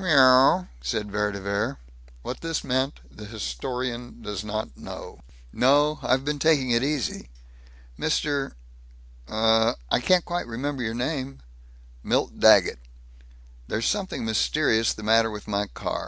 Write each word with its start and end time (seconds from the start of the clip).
"Mrwr," 0.00 0.68
said 0.80 1.10
Vere 1.10 1.32
de 1.32 1.40
Vere. 1.40 1.80
What 2.22 2.40
this 2.40 2.62
meant 2.62 3.00
the 3.10 3.24
historian 3.24 4.22
does 4.22 4.44
not 4.44 4.76
know. 4.76 5.18
"No; 5.52 5.98
I've 6.04 6.24
been 6.24 6.38
taking 6.38 6.70
it 6.70 6.84
easy. 6.84 7.30
Mr., 7.98 8.52
Uh 9.26 9.74
I 9.90 9.98
can't 9.98 10.24
quite 10.24 10.46
remember 10.46 10.84
your 10.84 10.94
name" 10.94 11.40
"Milt 12.04 12.38
Daggett." 12.38 12.78
"There's 13.66 13.88
something 13.88 14.24
mysterious 14.24 14.92
the 14.92 15.02
matter 15.02 15.32
with 15.32 15.48
my 15.48 15.66
car. 15.66 16.06